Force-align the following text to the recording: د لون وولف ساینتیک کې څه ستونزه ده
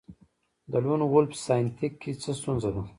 د 0.71 0.73
لون 0.83 1.01
وولف 1.05 1.33
ساینتیک 1.47 1.93
کې 2.01 2.11
څه 2.21 2.31
ستونزه 2.39 2.69
ده 2.75 2.81